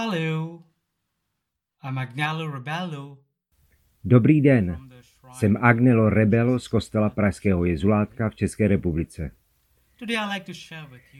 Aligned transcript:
Hello, 0.00 0.62
I'm 1.82 1.98
Agnello 1.98 2.50
Rebello. 2.50 3.18
Dobrý 4.04 4.40
den, 4.40 4.90
jsem 5.32 5.56
Agnelo 5.56 6.10
Rebelo 6.10 6.58
z 6.58 6.68
kostela 6.68 7.10
Pražského 7.10 7.64
jezulátka 7.64 8.30
v 8.30 8.34
České 8.34 8.68
republice. 8.68 9.30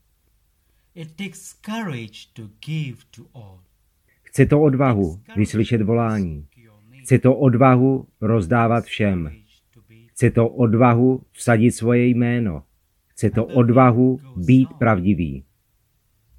Chce 4.21 4.45
to 4.45 4.61
odvahu 4.61 5.21
vyslyšet 5.35 5.81
volání. 5.81 6.47
Chce 7.01 7.19
to 7.19 7.35
odvahu 7.35 8.07
rozdávat 8.21 8.85
všem. 8.85 9.31
Chce 10.05 10.31
to 10.31 10.49
odvahu 10.49 11.23
vsadit 11.31 11.71
svoje 11.71 12.05
jméno. 12.07 12.63
Chce 13.07 13.29
to 13.29 13.45
odvahu 13.45 14.19
být 14.35 14.69
pravdivý. 14.73 15.43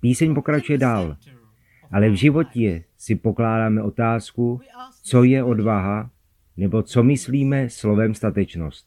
Píseň 0.00 0.34
pokračuje 0.34 0.78
dál. 0.78 1.17
Ale 1.91 2.11
v 2.11 2.14
životě 2.14 2.84
si 2.98 3.14
pokládáme 3.14 3.83
otázku, 3.83 4.61
co 5.02 5.24
je 5.24 5.45
odvaha, 5.45 6.11
nebo 6.56 6.83
co 6.83 7.02
myslíme 7.02 7.70
slovem 7.70 8.14
statečnost. 8.14 8.86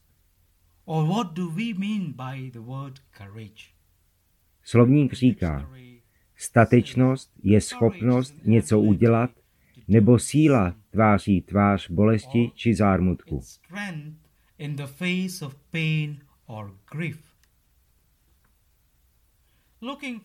Slovník 4.63 5.13
říká, 5.13 5.69
statečnost 6.35 7.31
je 7.43 7.61
schopnost 7.61 8.45
něco 8.45 8.79
udělat 8.79 9.31
nebo 9.87 10.19
síla 10.19 10.75
tváří 10.91 11.41
tvář 11.41 11.89
bolesti 11.89 12.51
či 12.55 12.75
zármutku. 12.75 13.41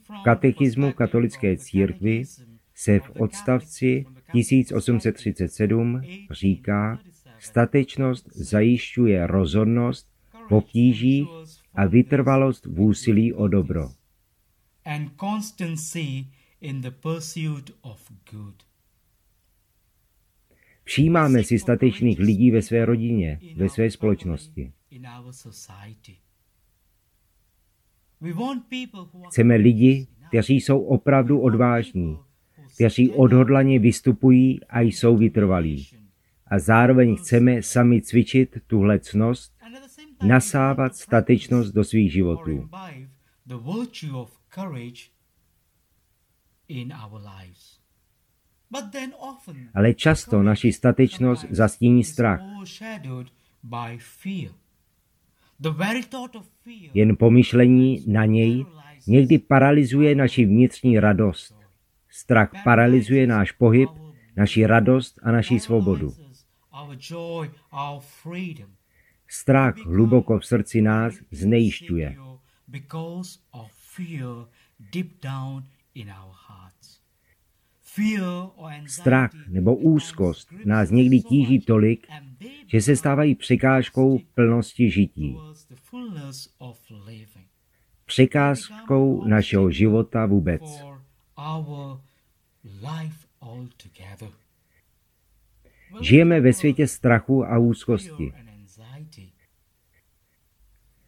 V 0.09 0.23
katechismu 0.25 0.93
katolické 0.93 1.57
církvy 1.57 2.23
se 2.75 2.99
v 2.99 3.11
odstavci 3.11 4.07
1837 4.33 6.01
říká, 6.31 6.99
statečnost 7.39 8.27
zajišťuje 8.37 9.27
rozhodnost 9.27 10.09
v 10.49 10.53
obtížích 10.53 11.29
a 11.75 11.87
vytrvalost 11.87 12.67
v 12.67 12.81
úsilí 12.81 13.33
o 13.33 13.49
dobro. 13.49 13.91
And 14.89 15.11
constancy 15.21 16.27
in 16.61 16.81
the 16.81 16.91
pursuit 16.91 17.71
of 17.81 18.11
good. 18.31 18.55
Všímáme 20.85 21.45
si 21.45 21.59
statečných 21.59 22.19
lidí 22.19 22.51
ve 22.51 22.63
své 22.63 22.85
rodině, 22.85 23.41
ve 23.57 23.69
své 23.69 23.91
společnosti. 23.91 24.73
Chceme 29.29 29.55
lidi, 29.57 30.07
kteří 30.29 30.61
jsou 30.61 30.81
opravdu 30.81 31.41
odvážní, 31.41 32.19
kteří 32.75 33.11
odhodlaně 33.11 33.79
vystupují 33.79 34.61
a 34.69 34.81
jsou 34.81 35.17
vytrvalí. 35.17 35.87
A 36.47 36.59
zároveň 36.59 37.17
chceme 37.17 37.63
sami 37.63 38.03
cvičit 38.03 38.59
tuhle 38.67 38.99
cnost, 38.99 39.53
nasávat 40.27 40.97
statečnost 40.97 41.75
do 41.75 41.85
svých 41.85 42.13
životů. 42.13 42.69
Ale 49.75 49.95
často 49.95 50.43
naši 50.43 50.73
statečnost 50.73 51.47
zastíní 51.51 52.05
strach. 52.05 52.41
Jen 56.95 57.17
pomyšlení 57.17 58.05
na 58.07 58.25
něj 58.25 58.67
někdy 59.07 59.39
paralyzuje 59.39 60.15
naši 60.15 60.45
vnitřní 60.45 61.01
radost. 61.01 61.55
Strach 62.11 62.51
paralyzuje 62.65 63.27
náš 63.27 63.53
pohyb, 63.53 63.91
naši 64.37 64.67
radost 64.67 65.19
a 65.23 65.33
naši 65.33 65.61
svobodu. 65.61 66.15
Strach 69.29 69.77
hluboko 69.77 70.39
v 70.39 70.47
srdci 70.47 70.83
nás 70.83 71.15
znejišťuje. 71.31 72.17
Strach 78.87 79.31
nebo 79.49 79.77
úzkost 79.77 80.53
nás 80.65 80.91
někdy 80.91 81.21
tíží 81.21 81.61
tolik, 81.61 82.07
že 82.67 82.81
se 82.81 82.97
stávají 82.97 83.35
překážkou 83.35 84.19
plnosti 84.35 84.91
žití. 84.91 85.37
Překážkou 88.05 89.25
našeho 89.25 89.71
života 89.71 90.27
vůbec. 90.27 90.63
Žijeme 96.01 96.41
ve 96.41 96.53
světě 96.53 96.87
strachu 96.87 97.45
a 97.45 97.59
úzkosti. 97.59 98.33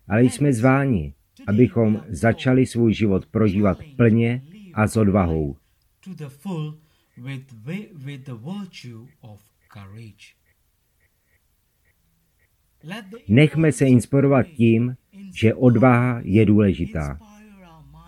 Ale 0.08 0.22
jsme 0.22 0.52
zváni, 0.52 1.14
abychom 1.46 2.02
začali 2.08 2.66
svůj 2.66 2.94
život 2.94 3.26
prožívat 3.26 3.78
plně 3.96 4.42
a 4.74 4.86
s 4.86 4.96
odvahou. 4.96 5.56
Nechme 13.28 13.72
se 13.72 13.86
inspirovat 13.86 14.46
tím, 14.46 14.96
že 15.34 15.54
odvaha 15.54 16.20
je 16.24 16.46
důležitá. 16.46 17.18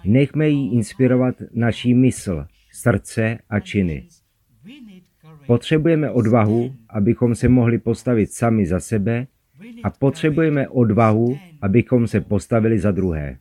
Nechme 0.05 0.49
jí 0.49 0.75
inspirovat 0.75 1.35
naší 1.55 1.95
mysl, 1.95 2.47
srdce 2.73 3.39
a 3.49 3.61
činy. 3.61 4.09
Potřebujeme 5.47 6.11
odvahu, 6.11 6.75
abychom 6.89 7.35
se 7.35 7.49
mohli 7.49 7.79
postavit 7.79 8.33
sami 8.33 8.67
za 8.67 8.81
sebe 8.81 9.27
a 9.83 9.91
potřebujeme 9.91 10.69
odvahu, 10.69 11.39
abychom 11.63 12.07
se 12.07 12.21
postavili 12.21 12.79
za 12.79 12.91
druhé. 12.91 13.39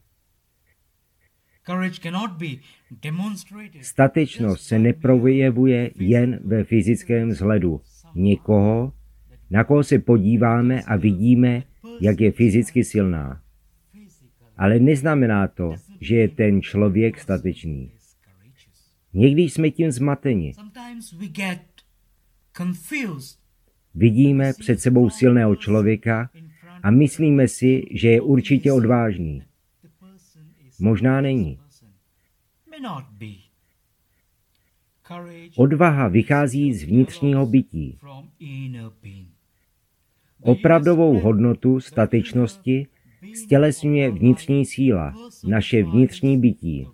Statečnost 3.82 4.64
se 4.64 4.80
neprojevuje 4.80 5.92
jen 5.96 6.40
ve 6.44 6.64
fyzickém 6.64 7.30
vzhledu 7.30 7.82
někoho, 8.16 8.94
na 9.50 9.64
koho 9.64 9.84
se 9.84 10.00
podíváme 10.00 10.82
a 10.82 10.96
vidíme, 10.96 11.64
jak 12.02 12.22
je 12.22 12.32
fyzicky 12.32 12.84
silná. 12.84 13.42
Ale 14.58 14.80
neznamená 14.80 15.48
to, 15.48 15.76
že 16.02 16.16
je 16.16 16.28
ten 16.28 16.62
člověk 16.62 17.20
statečný. 17.20 17.92
Někdy 19.14 19.42
jsme 19.42 19.72
tím 19.72 19.92
zmateni. 19.92 20.54
Vidíme 23.96 24.54
před 24.60 24.80
sebou 24.80 25.10
silného 25.10 25.56
člověka 25.56 26.30
a 26.84 26.92
myslíme 26.92 27.48
si, 27.48 27.84
že 27.92 28.10
je 28.10 28.22
určitě 28.22 28.72
odvážný. 28.72 29.44
Možná 30.80 31.22
není. 31.22 31.60
Odvaha 35.56 36.08
vychází 36.08 36.74
z 36.74 36.84
vnitřního 36.84 37.46
bytí. 37.46 37.98
Opravdovou 40.42 41.20
hodnotu 41.20 41.80
statečnosti 41.80 42.88
stělesňuje 43.34 44.12
vnitřní 44.12 44.66
síla, 44.66 45.14
naše 45.44 45.84
vnitřní 45.84 46.38
bytí. 46.38 46.88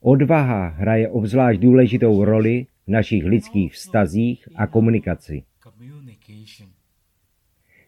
Odvaha 0.00 0.68
hraje 0.68 1.08
obzvlášť 1.08 1.60
důležitou 1.60 2.24
roli 2.24 2.66
v 2.86 2.90
našich 2.90 3.24
lidských 3.24 3.72
vztazích 3.72 4.48
a 4.54 4.66
komunikaci. 4.66 5.44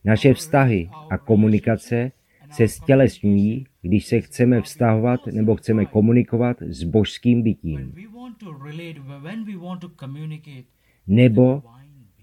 Naše 0.05 0.35
vztahy 0.35 0.91
a 1.11 1.19
komunikace 1.19 2.13
se 2.51 2.69
stělesňují, 2.69 3.67
když 3.83 4.07
se 4.07 4.21
chceme 4.21 4.63
vztahovat 4.63 5.27
nebo 5.27 5.57
chceme 5.57 5.87
komunikovat 5.87 6.57
s 6.63 6.83
božským 6.83 7.43
bytím. 7.43 7.95
Nebo 11.07 11.63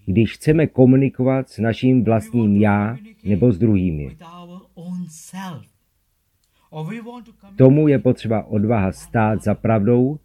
když 0.06 0.34
chceme 0.34 0.68
komunikovat 0.68 1.50
s 1.50 1.58
naším 1.58 2.04
vlastním 2.04 2.62
já 2.62 2.98
nebo 3.24 3.52
s 3.52 3.58
druhými. 3.58 4.18
Tomu 7.58 7.88
je 7.88 8.00
potřeba 8.00 8.44
odvaha 8.44 8.92
stát 8.92 9.44
za 9.44 9.56
pravdou 9.56 10.20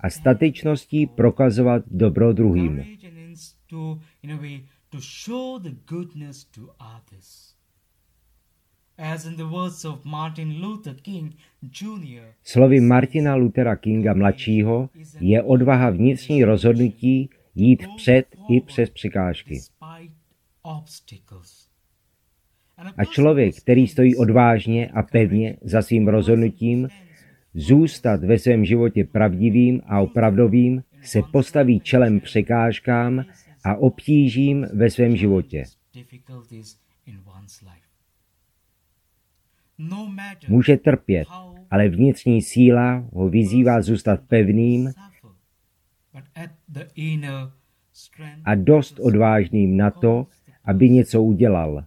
a 0.00 0.10
statečností 0.10 1.06
prokazovat 1.06 1.82
dobro 1.86 2.32
druhým. 2.32 2.84
Slovy 12.42 12.80
Martina 12.80 13.34
Luthera 13.34 13.76
Kinga 13.76 14.14
mladšího 14.14 14.90
je 15.20 15.42
odvaha 15.42 15.90
vnitřní 15.90 16.44
rozhodnutí 16.44 17.30
jít 17.54 17.86
před 17.96 18.36
i 18.50 18.60
přes 18.60 18.90
překážky. 18.90 19.60
A 22.96 23.04
člověk, 23.04 23.56
který 23.56 23.86
stojí 23.86 24.16
odvážně 24.16 24.88
a 24.88 25.02
pevně 25.02 25.56
za 25.62 25.82
svým 25.82 26.08
rozhodnutím, 26.08 26.88
zůstat 27.54 28.24
ve 28.24 28.38
svém 28.38 28.64
životě 28.64 29.04
pravdivým 29.04 29.80
a 29.86 30.00
opravdovým, 30.00 30.82
se 31.02 31.20
postaví 31.32 31.80
čelem 31.80 32.20
překážkám 32.20 33.24
a 33.64 33.74
obtížím 33.74 34.66
ve 34.74 34.90
svém 34.90 35.16
životě. 35.16 35.64
Může 40.48 40.76
trpět, 40.76 41.28
ale 41.70 41.88
vnitřní 41.88 42.42
síla 42.42 43.04
ho 43.12 43.28
vyzývá 43.28 43.82
zůstat 43.82 44.20
pevným 44.28 44.90
a 48.44 48.54
dost 48.54 49.00
odvážným 49.00 49.76
na 49.76 49.90
to, 49.90 50.26
aby 50.64 50.90
něco 50.90 51.22
udělal, 51.22 51.84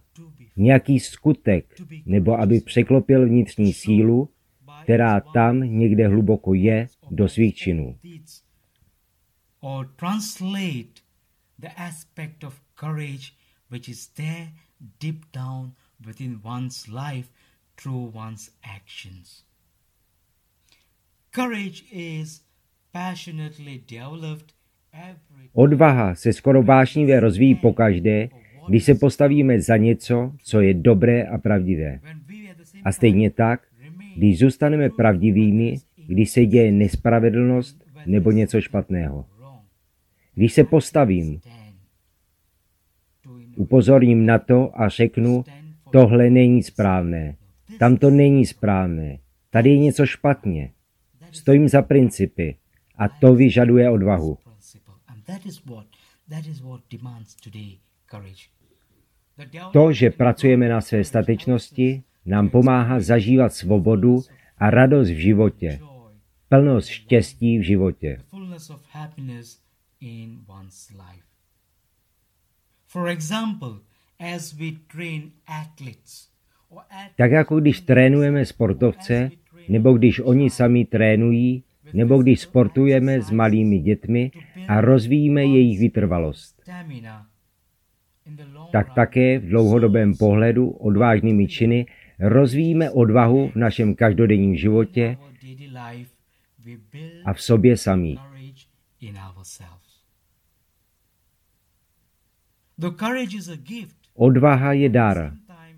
nějaký 0.56 1.00
skutek, 1.00 1.74
nebo 2.06 2.40
aby 2.40 2.60
překlopil 2.60 3.26
vnitřní 3.28 3.72
sílu, 3.72 4.28
která 4.82 5.20
tam 5.20 5.60
někde 5.60 6.08
hluboko 6.08 6.54
je, 6.54 6.88
do 7.10 7.28
svých 7.28 7.54
činů. 7.54 7.98
courage 21.36 21.82
is 21.92 22.46
Odvaha 25.52 26.14
se 26.14 26.32
skoro 26.32 26.62
vášnivě 26.62 27.20
rozvíjí 27.20 27.54
pokaždé, 27.54 28.28
když 28.68 28.84
se 28.84 28.94
postavíme 28.94 29.60
za 29.60 29.76
něco, 29.76 30.32
co 30.42 30.60
je 30.60 30.74
dobré 30.74 31.24
a 31.24 31.38
pravdivé. 31.38 32.00
A 32.84 32.92
stejně 32.92 33.30
tak, 33.30 33.60
když 34.16 34.38
zůstaneme 34.38 34.90
pravdivými, 34.90 35.76
když 36.06 36.30
se 36.30 36.46
děje 36.46 36.72
nespravedlnost 36.72 37.84
nebo 38.06 38.30
něco 38.30 38.60
špatného. 38.60 39.24
Když 40.34 40.52
se 40.52 40.64
postavím, 40.64 41.40
upozorním 43.56 44.26
na 44.26 44.38
to 44.38 44.80
a 44.80 44.88
řeknu, 44.88 45.44
tohle 45.92 46.30
není 46.30 46.62
správné, 46.62 47.36
tam 47.78 47.96
to 47.96 48.10
není 48.10 48.46
správné, 48.46 49.18
tady 49.50 49.70
je 49.70 49.78
něco 49.78 50.06
špatně. 50.06 50.70
Stojím 51.32 51.68
za 51.68 51.82
principy 51.82 52.56
a 52.98 53.08
to 53.08 53.34
vyžaduje 53.34 53.90
odvahu. 53.90 54.38
that 56.28 56.46
is 56.46 56.60
what 56.60 56.80
demands 56.90 57.34
today 57.34 57.78
courage. 58.10 58.55
To, 59.72 59.92
že 59.92 60.10
pracujeme 60.10 60.68
na 60.68 60.80
své 60.80 61.04
statečnosti, 61.04 62.02
nám 62.26 62.48
pomáhá 62.48 63.00
zažívat 63.00 63.52
svobodu 63.52 64.20
a 64.58 64.70
radost 64.70 65.08
v 65.08 65.16
životě, 65.16 65.80
plnost 66.48 66.88
štěstí 66.88 67.58
v 67.58 67.62
životě. 67.62 68.20
Tak 77.16 77.30
jako 77.30 77.60
když 77.60 77.80
trénujeme 77.80 78.46
sportovce, 78.46 79.30
nebo 79.68 79.92
když 79.92 80.20
oni 80.20 80.50
sami 80.50 80.84
trénují, 80.84 81.64
nebo 81.92 82.22
když 82.22 82.40
sportujeme 82.40 83.22
s 83.22 83.30
malými 83.30 83.78
dětmi 83.78 84.30
a 84.68 84.80
rozvíjíme 84.80 85.44
jejich 85.44 85.78
vytrvalost. 85.78 86.56
stamina 86.62 86.96
in 86.96 87.04
the 87.04 87.08
long 87.08 87.26
Tak 88.72 88.94
také 88.94 89.38
v 89.38 89.48
dlouhodobém 89.48 90.16
pohledu 90.16 90.70
odvážnými 90.70 91.48
činy 91.48 91.86
rozvíjíme 92.18 92.90
odvahu 92.90 93.48
v 93.48 93.56
našem 93.56 93.94
každodenním 93.94 94.56
životě 94.56 95.16
a 97.24 97.32
v 97.32 97.42
sobě 97.42 97.76
gift. 103.56 103.96
Odvaha 104.14 104.72
je 104.72 104.88
dar, 104.88 105.32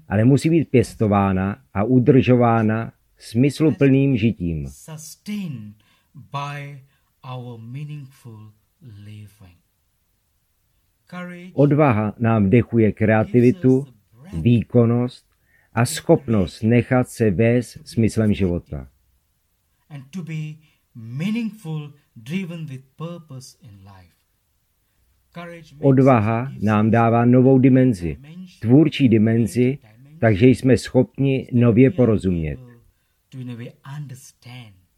ale 0.08 0.24
musí 0.24 0.50
být 0.50 0.70
pěstována 0.70 1.62
a 1.74 1.84
udržována 1.84 2.92
smysluplným 3.18 4.16
žitím. 4.16 4.66
living. 8.82 9.67
Odvaha 11.52 12.14
nám 12.19 12.50
dechuje 12.50 12.93
kreativitu, 12.93 13.87
výkonnost 14.43 15.26
a 15.72 15.87
schopnost 15.87 16.62
nechat 16.62 17.08
se 17.08 17.31
vést 17.31 17.78
smyslem 17.84 18.34
života. 18.34 18.88
Odvaha 25.81 26.52
nám 26.60 26.90
dává 26.90 27.25
novou 27.25 27.58
dimenzi, 27.58 28.16
tvůrčí 28.61 29.08
dimenzi, 29.08 29.78
takže 30.20 30.46
jsme 30.46 30.78
schopni 30.78 31.49
nově 31.52 31.90
porozumět. 31.90 32.58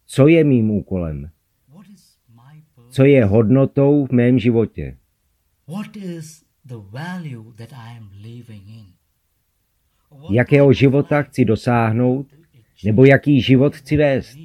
Co 0.06 0.28
je 0.28 0.44
mým 0.44 0.70
úkolem? 0.70 1.30
Co 2.90 3.04
je 3.04 3.24
hodnotou 3.24 4.06
v 4.06 4.10
mém 4.10 4.38
životě? 4.38 4.96
What 5.70 5.96
is 5.96 6.44
the 6.64 6.78
value 6.92 7.52
that 7.56 7.72
I 7.72 7.96
am 7.96 8.10
living 8.22 8.68
in. 8.68 8.86
Jakého 10.30 10.72
života 10.72 11.22
chci 11.22 11.44
dosáhnout? 11.44 12.26
Nebo 12.84 13.04
jaký 13.04 13.42
život 13.42 13.76
chci 13.76 13.96
vést? 13.96 14.38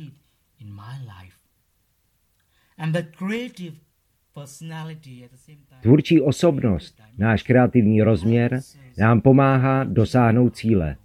Tvůrčí 5.82 6.22
osobnost, 6.22 7.01
náš 7.17 7.44
kreativní 7.44 8.01
rozměr, 8.01 8.62
nám 8.98 9.22
pomáhá 9.22 9.84
dosáhnout 9.84 10.55
cíle. 10.55 10.98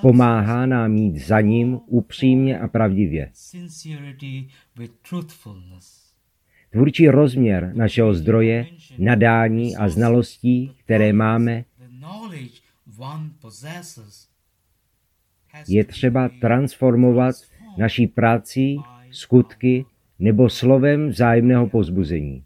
Pomáhá 0.00 0.66
nám 0.66 0.96
jít 0.96 1.18
za 1.18 1.40
ním 1.40 1.80
upřímně 1.86 2.58
a 2.58 2.68
pravdivě. 2.68 3.32
Tvůrčí 6.70 7.08
rozměr 7.08 7.72
našeho 7.74 8.14
zdroje, 8.14 8.66
nadání 8.98 9.76
a 9.76 9.88
znalostí, 9.88 10.76
které 10.84 11.12
máme, 11.12 11.64
je 15.68 15.84
třeba 15.84 16.30
transformovat 16.40 17.34
naší 17.78 18.06
práci, 18.06 18.76
skutky 19.10 19.84
nebo 20.18 20.50
slovem 20.50 21.08
vzájemného 21.08 21.68
pozbuzení. 21.68 22.44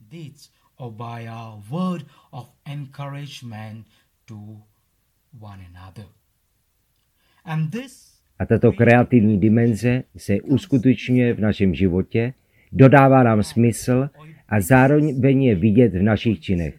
A 8.39 8.47
tato 8.47 8.73
kreativní 8.73 9.41
dimenze 9.41 10.03
se 10.17 10.41
uskutečňuje 10.41 11.35
v 11.35 11.41
našem 11.41 11.75
životě, 11.75 12.35
dodává 12.73 13.23
nám 13.23 13.43
smysl 13.43 14.11
a 14.49 14.61
zároveň 14.61 15.43
je 15.43 15.55
vidět 15.55 15.95
v 15.95 16.03
našich 16.03 16.41
činech. 16.41 16.75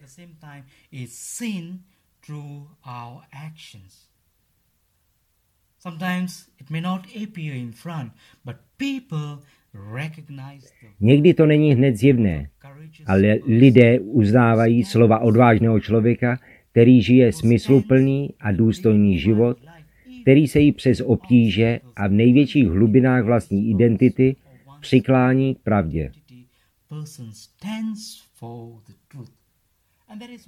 Někdy 11.00 11.34
to 11.34 11.46
není 11.46 11.74
hned 11.74 11.96
zjevné, 11.96 12.50
ale 13.06 13.36
lidé 13.46 14.00
uznávají 14.00 14.84
slova 14.84 15.20
odvážného 15.20 15.80
člověka, 15.80 16.40
který 16.72 17.02
žije 17.02 17.34
smysluplný 17.34 18.34
a 18.40 18.52
důstojný 18.52 19.20
život, 19.20 19.58
který 20.22 20.48
se 20.48 20.60
jí 20.60 20.72
přes 20.72 21.02
obtíže 21.02 21.80
a 21.96 22.08
v 22.08 22.12
největších 22.12 22.68
hlubinách 22.68 23.24
vlastní 23.24 23.70
identity 23.70 24.36
přiklání 24.82 25.56
k 25.56 25.60
pravdě. 25.60 26.12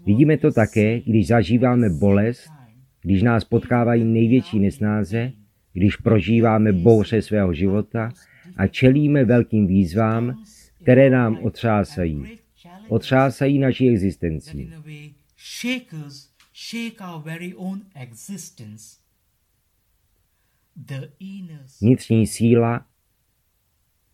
Vidíme 0.06 0.38
to 0.38 0.52
také, 0.52 1.02
když 1.02 1.28
zažíváme 1.28 1.90
bolest, 1.90 2.50
když 3.02 3.24
nás 3.24 3.44
potkávají 3.44 4.04
největší 4.04 4.60
nesnáze, 4.60 5.32
když 5.74 5.96
prožíváme 5.96 6.72
bouře 6.72 7.22
svého 7.22 7.54
života 7.54 8.12
a 8.58 8.68
čelíme 8.68 9.26
velkým 9.26 9.68
výzvám, 9.68 10.44
které 10.82 11.10
nám 11.10 11.38
otřásají. 11.44 12.24
Otřásají 12.88 13.60
naší 13.60 13.86
inner 13.86 14.12
Vnitřní 21.82 22.28
síla, 22.28 22.86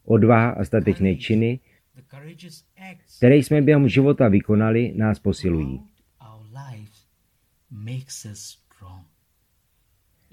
odvaha 0.09 0.49
a 0.49 0.63
statečné 0.63 1.15
činy, 1.15 1.59
které 3.17 3.35
jsme 3.35 3.61
během 3.61 3.89
života 3.89 4.27
vykonali, 4.27 4.93
nás 4.95 5.19
posilují. 5.19 5.81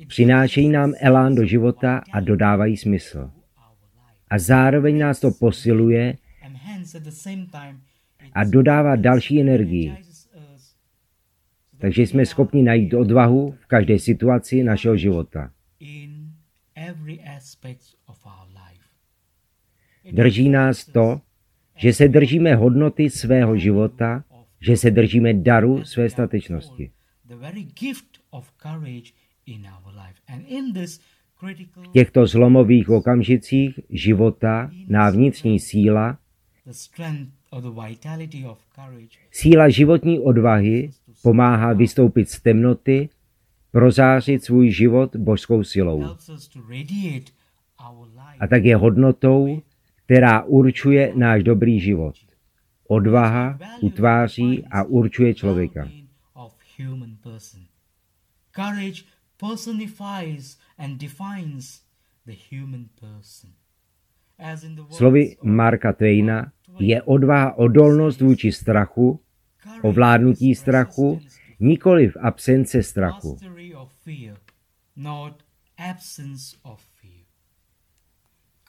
Přinášejí 0.07 0.69
nám 0.69 0.93
elán 1.01 1.35
do 1.35 1.45
života 1.45 2.03
a 2.13 2.21
dodávají 2.21 2.77
smysl. 2.77 3.31
A 4.31 4.39
zároveň 4.39 4.99
nás 4.99 5.21
to 5.21 5.31
posiluje 5.31 6.17
a 8.33 8.45
dodává 8.45 8.97
další 8.97 9.41
energii. 9.41 9.97
Takže 11.79 12.03
jsme 12.03 12.27
schopni 12.27 12.63
najít 12.63 12.95
odvahu 12.95 13.55
v 13.61 13.67
každé 13.67 13.99
situaci 13.99 14.63
našeho 14.63 14.97
života. 14.97 15.51
in 15.81 16.33
every 16.75 17.21
aspect 17.21 17.97
of 18.09 18.17
our 18.25 18.47
life. 18.49 18.89
It 19.79 19.95
Drží 20.13 20.49
nás 20.49 20.85
to, 20.87 21.21
že 21.77 21.93
se 21.93 22.09
držíme 22.09 22.55
hodnoty 22.55 23.11
svého 23.11 23.57
života, 23.57 24.25
že 24.61 24.77
se 24.77 24.91
držíme 24.91 25.35
daru 25.35 25.85
své 25.85 26.11
statečnosti. 26.11 26.91
V 31.83 31.89
těchto 31.93 32.27
zlomových 32.27 32.89
okamžicích 32.91 33.81
životaná 33.91 35.11
vnitřní 35.11 35.61
síla, 35.61 36.19
síla 39.31 39.69
životní 39.69 40.21
odvahy 40.21 40.91
pomáhá 41.23 41.73
vystoupit 41.73 42.31
z 42.31 42.41
temnoty, 42.41 43.09
prozářit 43.71 44.45
svůj 44.45 44.71
život 44.71 45.17
božskou 45.17 45.65
silou. 45.65 46.05
A 48.41 48.47
tak 48.47 48.65
je 48.65 48.77
hodnotou, 48.77 49.63
která 50.07 50.43
určuje 50.43 51.13
náš 51.15 51.43
dobrý 51.43 51.81
život. 51.81 52.15
Odvaha 52.89 53.59
utváří 53.81 54.65
a 54.71 54.83
určuje 54.83 55.35
člověka. 55.35 55.89
Courage 58.57 59.03
personifies 59.37 60.59
and 60.79 60.99
defines 60.99 61.83
the 62.27 62.35
human 62.51 62.87
person. 63.01 63.51
Slovy 64.91 65.37
Marka 65.43 65.93
Twaina 65.93 66.53
je 66.79 67.03
odvaha 67.03 67.59
odolnost 67.59 68.21
vůči 68.21 68.53
strachu, 68.53 69.21
ovládnutí 69.83 70.55
strachu, 70.55 71.21
nikoli 71.61 72.09
v 72.09 72.17
absence 72.17 72.83
strachu. 72.83 73.39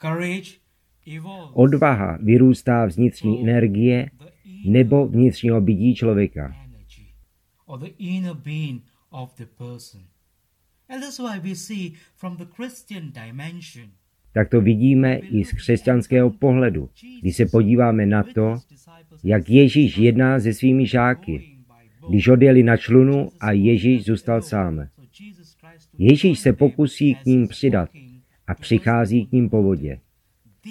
Courage 0.00 0.67
Odvaha 1.52 2.18
vyrůstá 2.22 2.86
vnitřní 2.86 3.42
energie 3.42 4.10
nebo 4.64 5.06
vnitřního 5.06 5.60
bytí 5.60 5.94
člověka. 5.94 6.54
Tak 14.32 14.48
to 14.48 14.60
vidíme 14.60 15.16
i 15.16 15.44
z 15.44 15.52
křesťanského 15.52 16.30
pohledu, 16.30 16.90
když 17.20 17.36
se 17.36 17.46
podíváme 17.46 18.06
na 18.06 18.22
to, 18.22 18.56
jak 19.24 19.50
Ježíš 19.50 19.96
jedná 19.96 20.40
se 20.40 20.54
svými 20.54 20.86
žáky, 20.86 21.58
když 22.08 22.28
odjeli 22.28 22.62
na 22.62 22.76
člunu 22.76 23.28
a 23.40 23.52
Ježíš 23.52 24.04
zůstal 24.04 24.42
sám. 24.42 24.88
Ježíš 25.98 26.38
se 26.38 26.52
pokusí 26.52 27.14
k 27.14 27.24
ním 27.24 27.48
přidat 27.48 27.90
a 28.46 28.54
přichází 28.54 29.26
k 29.26 29.32
ním 29.32 29.50
po 29.50 29.62
vodě. 29.62 30.00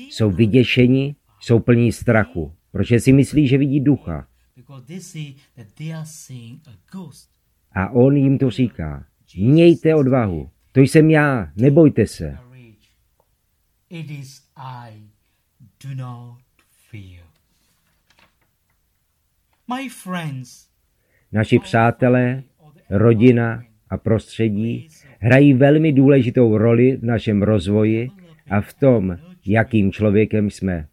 Jsou 0.09 0.31
vyděšeni, 0.31 1.15
jsou 1.39 1.59
plní 1.59 1.91
strachu, 1.91 2.53
protože 2.71 2.99
si 2.99 3.13
myslí, 3.13 3.47
že 3.47 3.57
vidí 3.57 3.79
ducha. 3.79 4.27
a 7.77 7.89
on 7.89 8.17
jim 8.17 8.37
to 8.37 8.49
říká. 8.49 9.05
Mějte 9.37 9.95
odvahu. 9.95 10.49
To 10.71 10.79
jsem 10.79 11.09
já, 11.09 11.51
nebojte 11.55 12.07
se. 12.07 12.37
Naši 21.31 21.59
přátelé, 21.59 22.43
rodina 22.89 23.63
a 23.89 23.97
prostředí 23.97 24.87
hrají 25.19 25.53
velmi 25.53 25.93
důležitou 25.93 26.57
roli 26.57 26.97
v 26.97 27.03
našem 27.03 27.41
rozvoji 27.41 28.09
a 28.49 28.61
v 28.61 28.73
tom, 28.73 29.17
jakým 29.47 29.91
člověkem 29.91 30.49
jsme. 30.49 30.87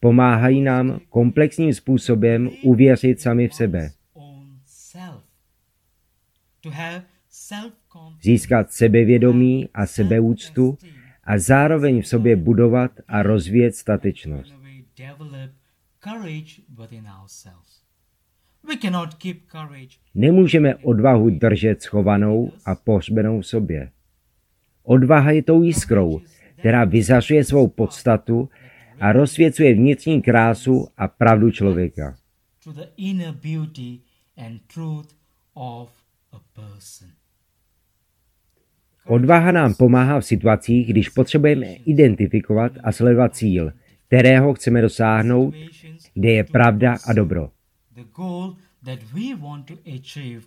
Pomáhají 0.00 0.60
nám 0.60 1.00
komplexním 1.08 1.74
způsobem 1.74 2.50
uvěřit 2.62 3.20
sami 3.20 3.48
v 3.48 3.54
sebe, 3.54 3.90
získat 8.22 8.72
sebevědomí 8.72 9.68
a 9.74 9.86
sebeúctu 9.86 10.78
a 11.24 11.38
zároveň 11.38 12.02
v 12.02 12.06
sobě 12.06 12.36
budovat 12.36 12.90
a 13.08 13.22
rozvíjet 13.22 13.74
statečnost. 13.74 14.54
Nemůžeme 20.14 20.76
odvahu 20.76 21.30
držet 21.30 21.82
schovanou 21.82 22.52
a 22.64 22.74
pohřbenou 22.74 23.40
v 23.40 23.46
sobě. 23.46 23.90
Odvaha 24.84 25.30
je 25.30 25.42
tou 25.42 25.62
jiskrou, 25.62 26.20
která 26.56 26.84
vyzařuje 26.84 27.44
svou 27.44 27.68
podstatu 27.68 28.48
a 29.00 29.12
rozsvěcuje 29.12 29.74
vnitřní 29.74 30.22
krásu 30.22 30.88
a 30.96 31.08
pravdu 31.08 31.50
člověka. 31.50 32.16
Odvaha 39.06 39.52
nám 39.52 39.74
pomáhá 39.74 40.20
v 40.20 40.24
situacích, 40.24 40.88
když 40.88 41.08
potřebujeme 41.08 41.66
identifikovat 41.66 42.72
a 42.84 42.92
sledovat 42.92 43.34
cíl, 43.36 43.72
kterého 44.06 44.54
chceme 44.54 44.80
dosáhnout, 44.82 45.54
kde 46.14 46.30
je 46.30 46.44
pravda 46.44 46.96
a 47.06 47.12
dobro. 47.12 47.50
That 48.84 48.98
we 49.14 49.36
want 49.36 49.66
to 49.66 49.74
achieve 49.86 50.42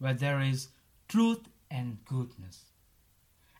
where 0.00 0.18
there 0.18 0.48
is 0.48 0.68
truth 1.06 1.42
and 1.70 1.98
goodness. 2.08 2.66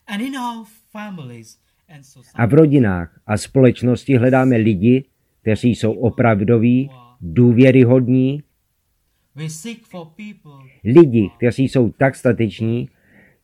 A 2.35 2.45
v 2.45 2.53
rodinách 2.53 3.19
a 3.27 3.37
společnosti 3.37 4.17
hledáme 4.17 4.55
lidi, 4.55 5.05
kteří 5.41 5.75
jsou 5.75 5.93
opravdoví, 5.93 6.89
důvěryhodní, 7.21 8.43
lidi, 10.83 11.29
kteří 11.37 11.69
jsou 11.69 11.91
tak 11.91 12.15
stateční, 12.15 12.89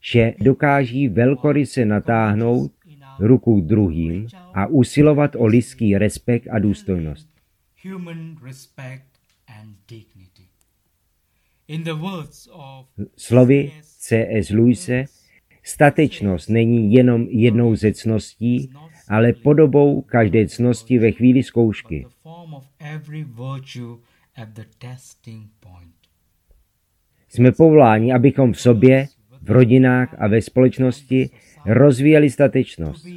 že 0.02 0.34
dokáží 0.40 1.08
velkoryse 1.08 1.86
natáhnout 1.86 2.72
ruku 3.20 3.62
druhým 3.62 4.28
a 4.54 4.68
usilovat 4.68 5.36
o 5.36 5.46
lidský 5.46 5.98
respekt 5.98 6.48
a 6.52 6.60
důstojnost. 6.60 7.30
Slovy 13.18 13.72
C.S. 13.82 14.50
Lewise, 14.50 15.06
statečnost 15.68 16.50
není 16.50 16.94
jenom 16.94 17.28
jednou 17.30 17.76
ze 17.76 17.94
cností, 17.94 18.72
ale 19.08 19.34
podobou 19.34 20.02
každé 20.02 20.48
cnosti 20.48 21.00
ve 21.00 21.12
chvíli 21.12 21.44
zkoušky. 21.44 22.06
Jsme 27.30 27.52
povoláni, 27.52 28.14
abychom 28.14 28.54
v 28.54 28.62
sobě, 28.62 29.08
v 29.42 29.52
rodinách 29.52 30.16
a 30.20 30.28
ve 30.28 30.42
společnosti 30.42 31.30
rozvíjeli 31.66 32.30
statečnost. 32.30 33.08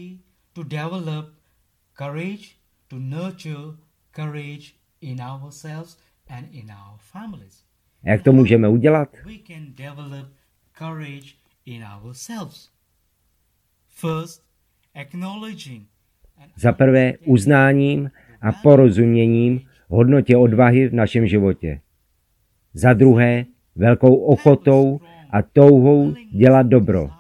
A 8.05 8.11
jak 8.11 8.23
to 8.23 8.33
můžeme 8.33 8.69
udělat? 8.69 9.17
In 11.67 11.83
ourselves. 11.85 12.71
First, 13.89 14.43
acknowledging 14.95 15.87
Za 16.57 16.73
prvé 16.73 17.13
uznáním 17.27 18.11
a 18.41 18.53
porozuměním 18.53 19.61
hodnotě 19.89 20.37
odvahy 20.37 20.89
v 20.89 20.95
našem 20.95 21.27
životě. 21.27 21.81
Za 22.75 22.93
druhé 22.93 23.45
velkou 23.77 24.17
ochotou 24.17 25.01
a 25.31 25.43
touhou 25.43 26.15
dělat 26.33 26.67
dobro. 26.67 27.11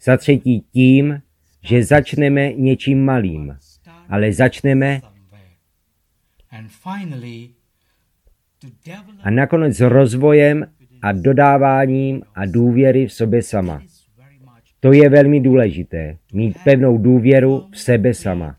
Za 0.00 0.16
třetí 0.16 0.60
tím, 0.60 1.22
že 1.62 1.84
začneme 1.84 2.52
něčím 2.52 3.04
malým. 3.04 3.58
Ale 4.08 4.32
začneme 4.32 5.00
And 6.50 6.68
finally, 6.70 7.50
to 8.55 8.55
develop 8.55 8.55
a 9.22 9.30
nakonec 9.30 9.80
rozvojem 9.80 10.66
a 11.02 11.12
dodáváním 11.12 12.22
a 12.34 12.46
důvěry 12.46 13.06
v 13.06 13.12
sobě 13.12 13.42
sama. 13.42 13.82
To 14.80 14.92
je 14.92 15.08
velmi 15.08 15.40
důležité, 15.40 16.16
mít 16.32 16.56
pevnou 16.64 16.98
důvěru 16.98 17.68
v 17.72 17.78
sebe 17.78 18.14
sama. 18.14 18.56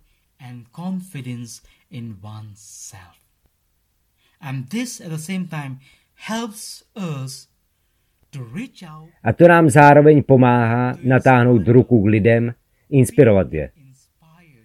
A 9.24 9.34
to 9.34 9.48
nám 9.48 9.70
zároveň 9.70 10.24
pomáhá 10.24 10.98
natáhnout 11.04 11.68
ruku 11.68 12.04
k 12.04 12.06
lidem, 12.06 12.54
inspirovat 12.90 13.54
je. 13.54 13.72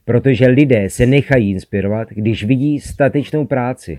Protože 0.04 0.46
lidé 0.46 0.90
se 0.90 1.06
nechají 1.06 1.50
inspirovat, 1.50 2.08
když 2.10 2.44
vidí 2.44 2.80
statečnou 2.80 3.46
práci. 3.46 3.98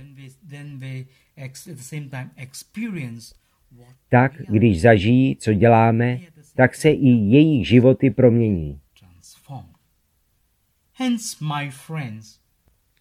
Tak, 4.10 4.42
když 4.50 4.82
zažijí, 4.82 5.36
co 5.36 5.54
děláme, 5.54 6.20
tak 6.56 6.76
se 6.76 6.90
i 6.90 7.08
jejich 7.08 7.68
životy 7.68 8.10
promění. 8.10 8.80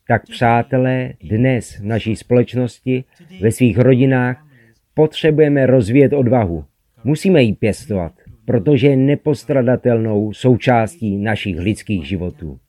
Tak 0.08 0.22
přátelé, 0.28 1.14
dnes 1.22 1.78
v 1.78 1.84
naší 1.84 2.16
společnosti, 2.16 3.04
ve 3.40 3.52
svých 3.52 3.78
rodinách, 3.78 4.46
potřebujeme 4.94 5.66
rozvíjet 5.66 6.12
odvahu. 6.12 6.64
Musíme 7.04 7.42
ji 7.42 7.52
pěstovat, 7.52 8.12
protože 8.44 8.86
je 8.86 8.96
nepostradatelnou 8.96 10.32
součástí 10.32 11.16
našich 11.16 11.58
lidských 11.58 12.08
životů. 12.08 12.60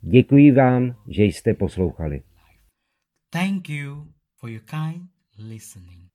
Děkuji 0.00 0.52
vám, 0.52 0.96
že 1.08 1.24
jste 1.24 1.54
poslouchali. 1.54 2.22
Thank 3.30 3.68
you 3.68 4.15
for 4.40 4.50
your 4.50 4.62
kind 4.62 5.08
listening. 5.38 6.08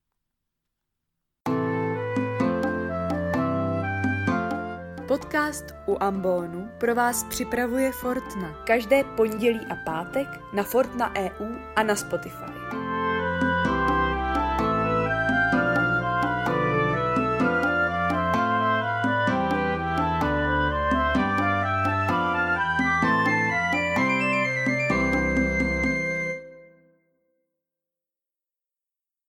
Podcast 5.08 5.64
u 5.86 5.96
Ambonu 6.00 6.68
pro 6.80 6.94
vás 6.94 7.24
připravuje 7.24 7.92
Fortna. 7.92 8.64
Každé 8.66 9.04
pondělí 9.04 9.60
a 9.70 9.76
pátek 9.84 10.28
na 10.54 10.62
Fortna 10.62 11.14
EU 11.16 11.56
a 11.76 11.82
na 11.82 11.96
Spotify. 11.96 12.81